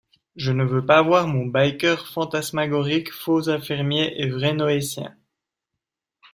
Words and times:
Je 0.35 0.51
ne 0.51 0.63
veux 0.63 0.83
pas 0.83 1.03
voir 1.03 1.27
mon 1.27 1.45
biker 1.45 2.07
fantasmagorique, 2.07 3.13
faux 3.13 3.49
infirmier 3.51 4.15
et 4.17 4.31
vrai 4.31 4.51
Noétien. 4.55 5.15